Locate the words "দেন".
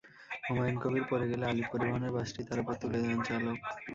3.03-3.19